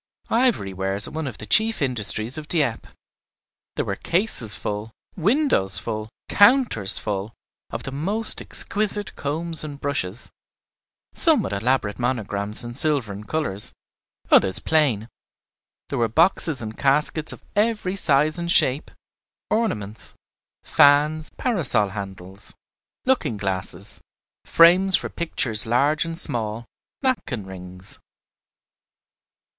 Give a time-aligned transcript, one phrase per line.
[0.31, 2.89] Ivory wares are one of the chief industries of Dieppe.
[3.75, 7.35] There were cases full, windows full, counters full,
[7.69, 10.31] of the most exquisite combs and brushes,
[11.13, 13.73] some with elaborate monograms in silver and colors,
[14.31, 15.07] others plain;
[15.89, 18.89] there were boxes and caskets of every size and shape,
[19.51, 20.15] ornaments,
[20.63, 22.55] fans, parasol handles,
[23.05, 24.01] looking glasses,
[24.45, 26.65] frames for pictures large and small,
[27.03, 27.99] napkin rings.